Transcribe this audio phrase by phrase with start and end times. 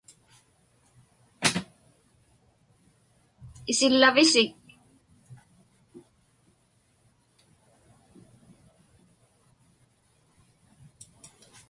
[3.71, 4.49] Isillavisik?